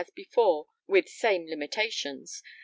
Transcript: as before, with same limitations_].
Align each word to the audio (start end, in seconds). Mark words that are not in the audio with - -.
as 0.03 0.09
before, 0.15 0.65
with 0.87 1.07
same 1.07 1.45
limitations_]. 1.45 2.41